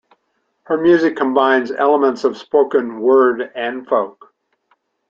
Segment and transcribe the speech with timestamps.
[0.63, 4.33] Her music combines elements of spoken word and folk.